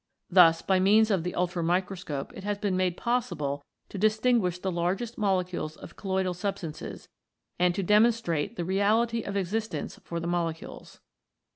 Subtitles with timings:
[0.31, 5.15] Thus by means of the ultramicroscope it has been made possible to distinguish the largest
[5.15, 7.07] molecules of colloidal substances
[7.59, 11.01] and to demonstrate the reality of existence for the molecules.